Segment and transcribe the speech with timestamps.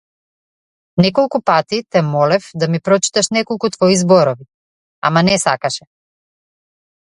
[1.03, 3.95] Неколку пати те молев да ми прочиташ неколку твои
[4.27, 4.51] работи,
[5.07, 5.85] ама не сакаше.